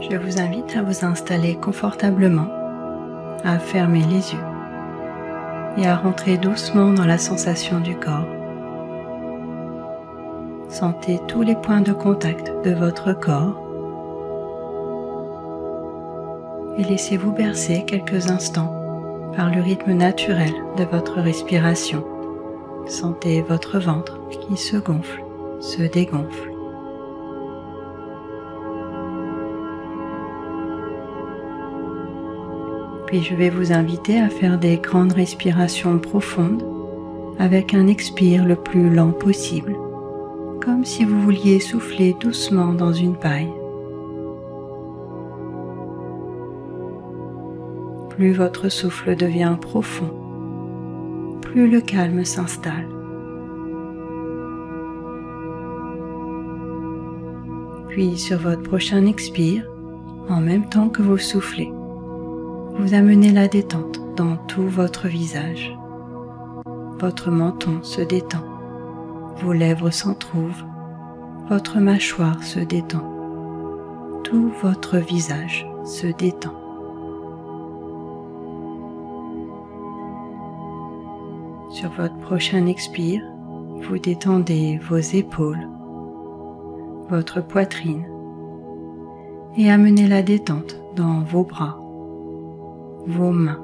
[0.00, 2.48] Je vous invite à vous installer confortablement,
[3.44, 4.44] à fermer les yeux
[5.76, 8.26] et à rentrer doucement dans la sensation du corps.
[10.68, 13.66] Sentez tous les points de contact de votre corps
[16.78, 18.74] et laissez-vous bercer quelques instants
[19.36, 22.04] par le rythme naturel de votre respiration.
[22.86, 25.22] Sentez votre ventre qui se gonfle,
[25.60, 26.49] se dégonfle.
[33.10, 36.62] Puis je vais vous inviter à faire des grandes respirations profondes
[37.40, 39.74] avec un expire le plus lent possible,
[40.62, 43.50] comme si vous vouliez souffler doucement dans une paille.
[48.10, 52.86] Plus votre souffle devient profond, plus le calme s'installe.
[57.88, 59.68] Puis sur votre prochain expire,
[60.28, 61.72] en même temps que vous soufflez,
[62.80, 65.76] vous amenez la détente dans tout votre visage.
[66.98, 68.44] Votre menton se détend,
[69.42, 70.66] vos lèvres s'entr'ouvrent,
[71.50, 73.04] votre mâchoire se détend,
[74.24, 76.54] tout votre visage se détend.
[81.70, 83.22] Sur votre prochain expire,
[83.82, 85.68] vous détendez vos épaules,
[87.10, 88.06] votre poitrine
[89.58, 91.79] et amenez la détente dans vos bras
[93.06, 93.60] vos mains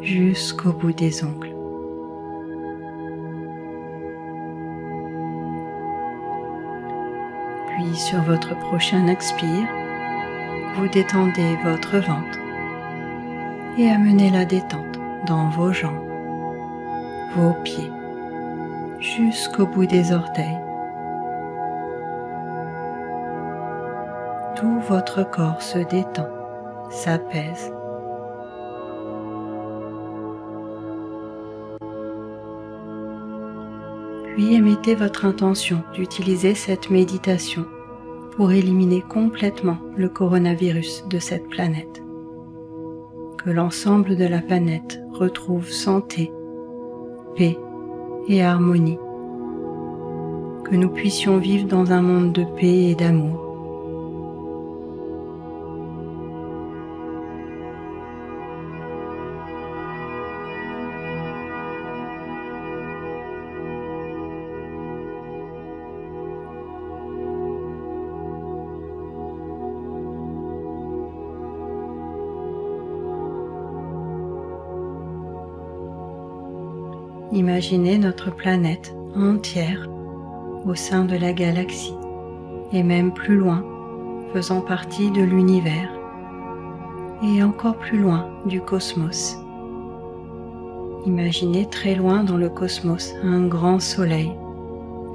[0.00, 1.54] jusqu'au bout des ongles.
[7.68, 9.68] Puis sur votre prochain expire,
[10.76, 12.38] vous détendez votre ventre
[13.78, 16.08] et amenez la détente dans vos jambes,
[17.34, 17.92] vos pieds,
[18.98, 20.58] jusqu'au bout des orteils.
[24.56, 26.28] Tout votre corps se détend,
[26.90, 27.72] s'apaise
[34.34, 37.66] Puis émettez votre intention d'utiliser cette méditation
[38.34, 42.02] pour éliminer complètement le coronavirus de cette planète.
[43.44, 46.32] Que l'ensemble de la planète retrouve santé,
[47.36, 47.58] paix
[48.26, 48.98] et harmonie.
[50.64, 53.51] Que nous puissions vivre dans un monde de paix et d'amour
[77.32, 79.88] Imaginez notre planète entière
[80.66, 81.94] au sein de la galaxie
[82.74, 83.64] et même plus loin,
[84.34, 85.90] faisant partie de l'univers
[87.22, 89.38] et encore plus loin du cosmos.
[91.06, 94.32] Imaginez très loin dans le cosmos un grand soleil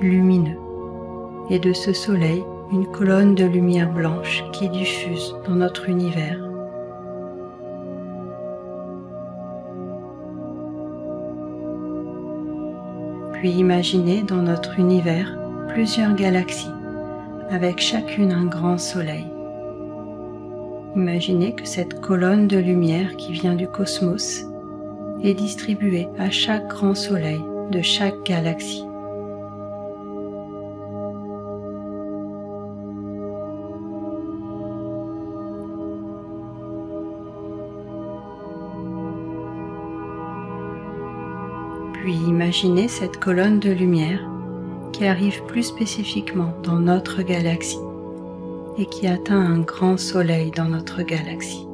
[0.00, 0.58] lumineux
[1.50, 6.43] et de ce soleil une colonne de lumière blanche qui diffuse dans notre univers.
[13.44, 15.36] Puis imaginez dans notre univers
[15.68, 16.72] plusieurs galaxies,
[17.50, 19.26] avec chacune un grand soleil.
[20.96, 24.46] Imaginez que cette colonne de lumière qui vient du cosmos
[25.22, 28.86] est distribuée à chaque grand soleil de chaque galaxie.
[42.04, 44.20] Puis imaginez cette colonne de lumière
[44.92, 47.78] qui arrive plus spécifiquement dans notre galaxie
[48.76, 51.66] et qui atteint un grand soleil dans notre galaxie.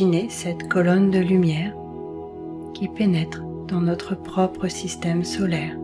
[0.00, 1.74] Imaginez cette colonne de lumière
[2.72, 5.76] qui pénètre dans notre propre système solaire.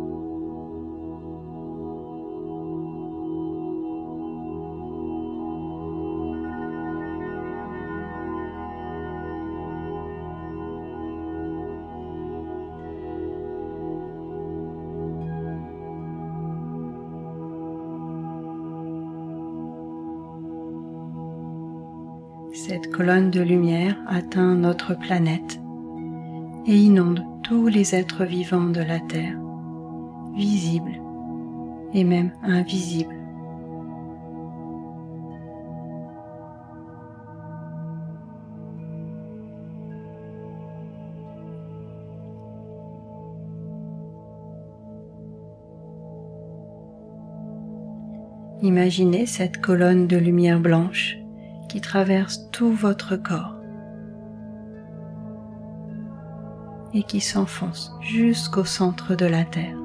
[22.97, 25.61] Colonne de lumière atteint notre planète
[26.65, 29.37] et inonde tous les êtres vivants de la Terre,
[30.37, 31.01] visibles
[31.93, 33.17] et même invisibles.
[48.63, 51.19] Imaginez cette colonne de lumière blanche
[51.75, 53.57] qui traverse tout votre corps
[56.93, 59.84] et qui s'enfonce jusqu'au centre de la Terre.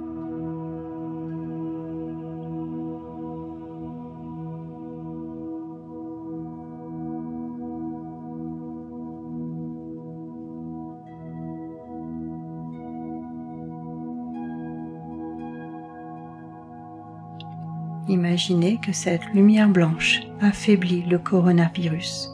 [18.10, 22.32] Imaginez que cette lumière blanche affaiblit le coronavirus,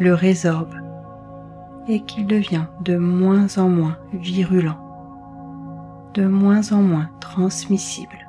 [0.00, 0.74] le résorbe
[1.86, 4.78] et qu'il devient de moins en moins virulent,
[6.14, 8.25] de moins en moins transmissible.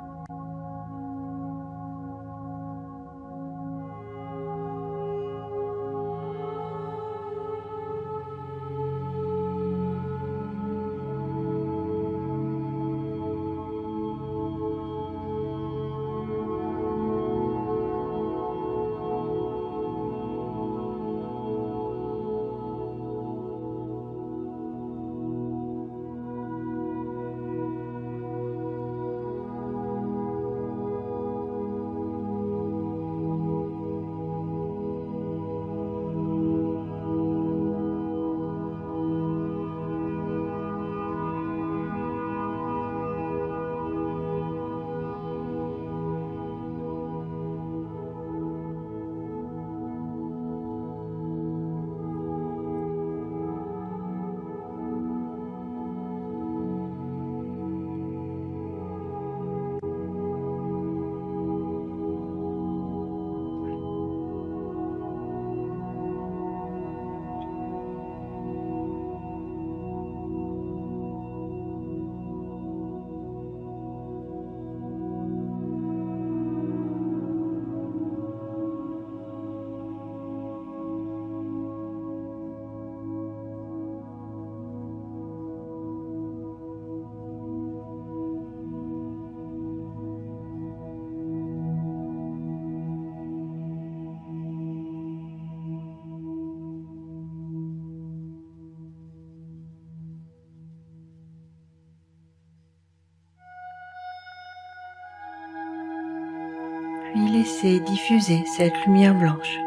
[107.18, 109.58] Puis laissez diffuser cette lumière blanche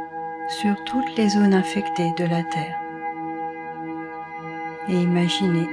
[0.61, 2.77] sur toutes les zones infectées de la Terre.
[4.89, 5.67] Et imaginez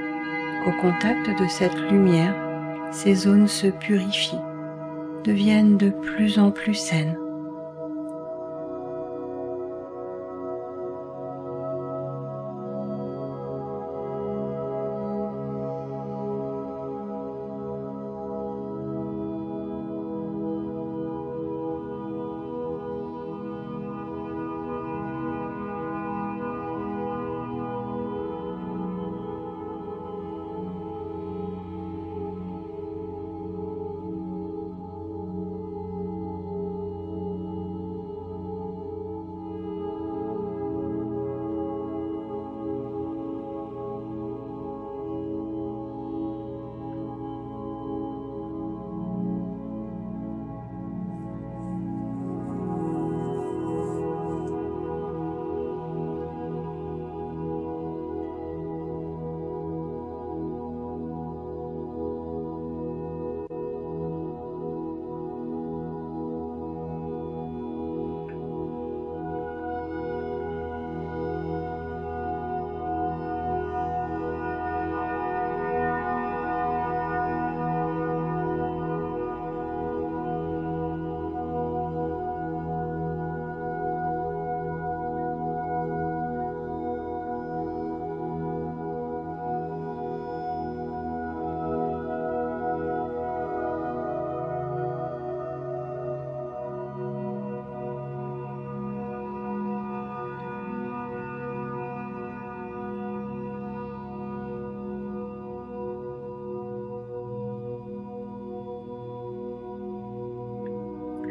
[0.64, 2.34] qu'au contact de cette lumière,
[2.90, 4.40] ces zones se purifient,
[5.24, 7.18] deviennent de plus en plus saines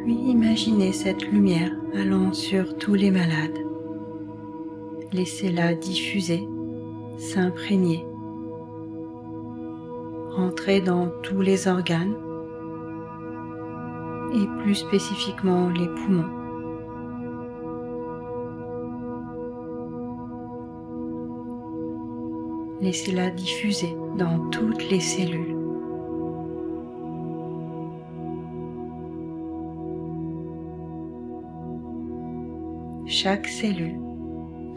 [0.08, 3.60] Puis imaginez cette lumière allant sur tous les malades.
[5.12, 6.48] Laissez-la diffuser,
[7.18, 8.06] s'imprégner
[10.30, 12.16] rentrer dans tous les organes
[14.34, 16.32] et plus spécifiquement les poumons.
[22.80, 25.57] Laissez-la diffuser dans toutes les cellules.
[33.28, 34.00] Chaque cellule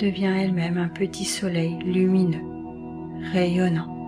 [0.00, 2.42] devient elle-même un petit soleil lumineux,
[3.33, 4.00] rayonnant.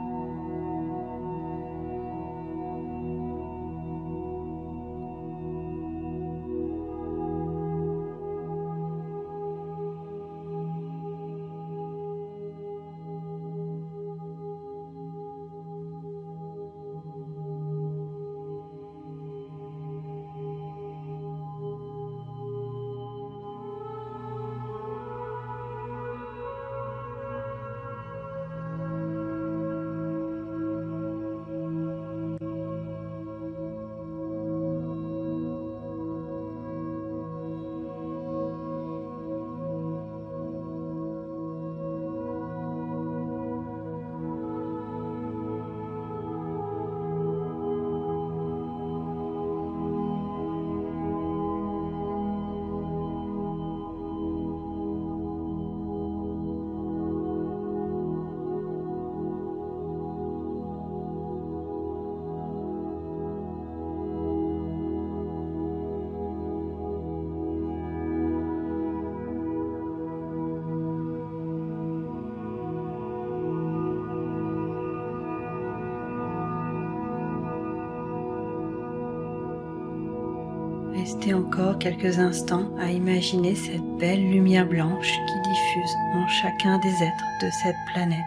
[81.02, 87.02] Restez encore quelques instants à imaginer cette belle lumière blanche qui diffuse en chacun des
[87.02, 88.20] êtres de cette planète.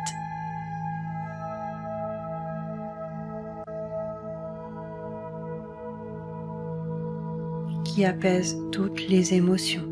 [7.85, 9.87] qui apaise toutes les émotions,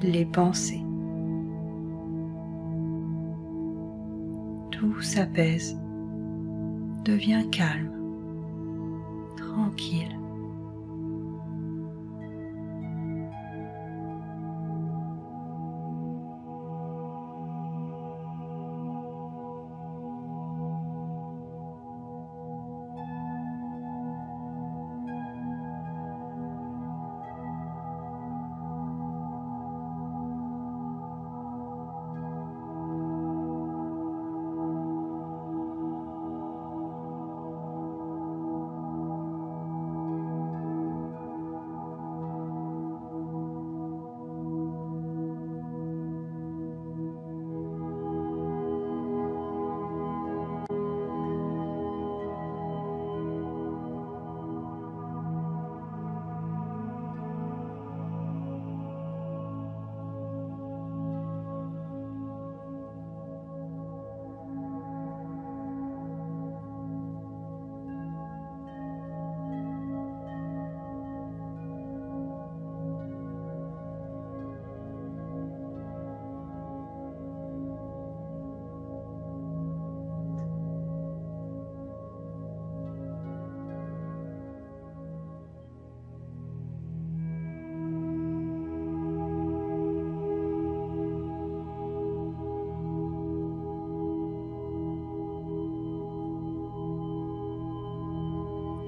[0.00, 0.80] les pensées.
[4.70, 5.78] Tout s'apaise,
[7.04, 8.03] devient calme
[9.76, 10.23] tranquille.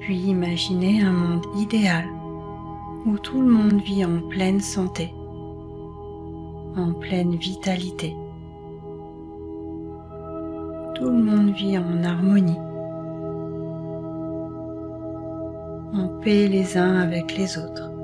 [0.06, 2.04] Puis imaginez un monde idéal
[3.06, 5.12] où tout le monde vit en pleine santé,
[6.76, 8.14] en pleine vitalité.
[10.94, 12.60] Tout le monde vit en harmonie,
[15.92, 17.95] en paix les uns avec les autres.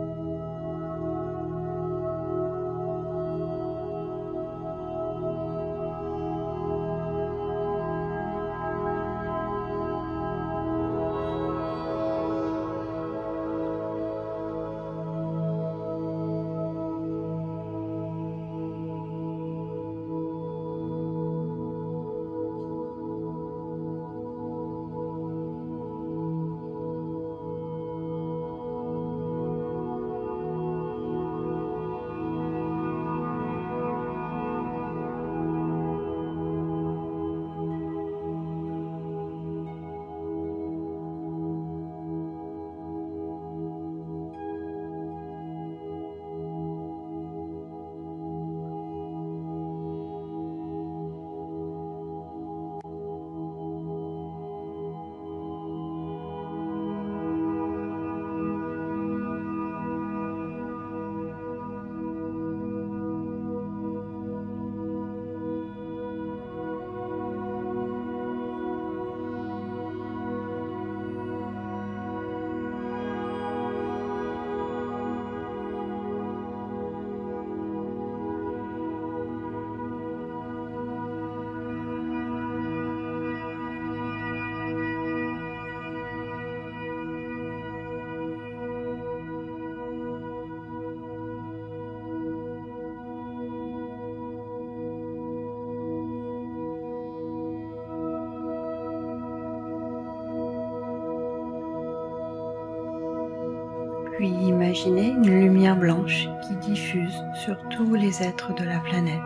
[104.23, 109.19] Puis imaginez une lumière blanche qui diffuse sur tous les êtres de la planète.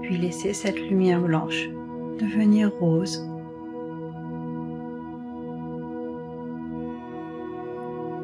[0.00, 1.68] Puis laissez cette lumière blanche
[2.18, 3.28] devenir rose.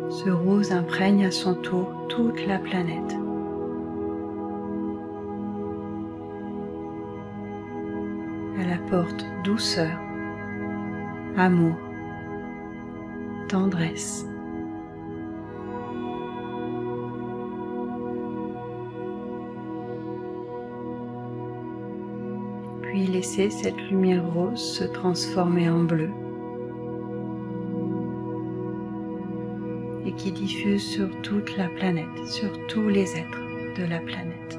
[0.09, 3.19] Ce rose imprègne à son tour toute la planète.
[8.59, 9.99] Elle apporte douceur,
[11.37, 11.77] amour,
[13.49, 14.27] tendresse.
[22.83, 26.11] Puis laissez cette lumière rose se transformer en bleu
[30.05, 33.41] et qui diffuse sur toute la planète, sur tous les êtres
[33.79, 34.59] de la planète.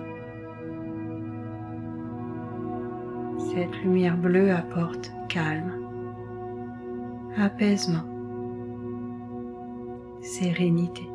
[3.54, 5.73] Cette lumière bleue apporte calme,
[7.38, 8.04] apaisement,
[10.22, 11.08] sérénité.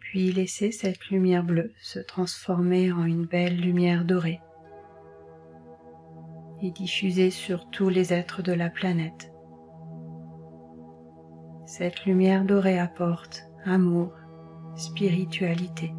[0.00, 4.40] Puis laissez cette lumière bleue se transformer en une belle lumière dorée
[6.60, 9.32] et diffuser sur tous les êtres de la planète.
[11.64, 14.12] Cette lumière dorée apporte amour,
[14.76, 15.94] spiritualité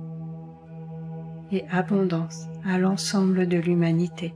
[1.54, 4.34] et abondance à l'ensemble de l'humanité.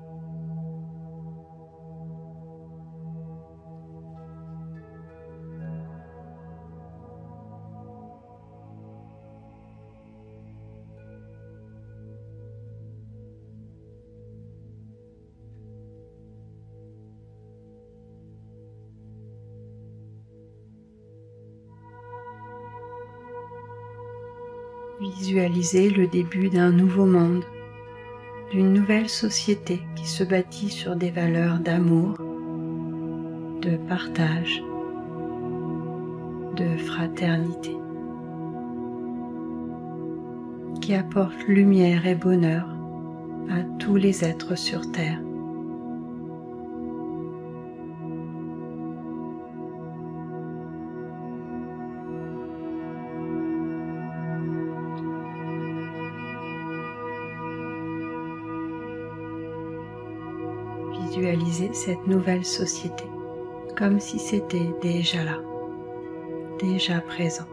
[25.15, 27.46] Visualisez le début d'un nouveau monde,
[28.52, 32.17] d'une nouvelle société qui se bâtit sur des valeurs d'amour,
[33.62, 34.62] de partage,
[36.58, 37.78] de fraternité,
[40.82, 42.67] qui apporte lumière et bonheur
[43.50, 45.22] à tous les êtres sur Terre.
[61.17, 63.03] Visualiser cette nouvelle société
[63.75, 65.39] comme si c'était déjà là,
[66.60, 67.45] déjà présent.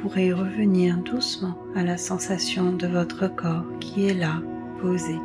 [0.00, 4.40] Pourrez revenir doucement à la sensation de votre corps qui est là,
[4.80, 5.16] posé.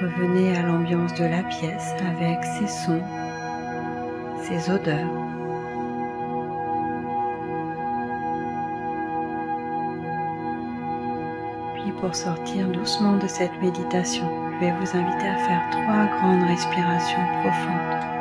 [0.00, 3.02] Revenez à l'ambiance de la pièce avec ses sons,
[4.42, 5.10] ses odeurs.
[11.74, 16.48] Puis pour sortir doucement de cette méditation, je vais vous inviter à faire trois grandes
[16.48, 18.13] respirations profondes.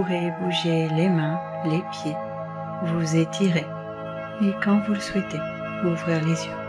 [0.00, 2.16] Pourrez bouger les mains, les pieds,
[2.84, 3.66] vous étirer
[4.40, 5.40] et quand vous le souhaitez,
[5.84, 6.59] ouvrir les yeux.